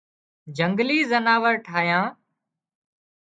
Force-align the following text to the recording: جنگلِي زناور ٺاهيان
جنگلِي 0.57 0.99
زناور 1.11 1.55
ٺاهيان 1.65 2.05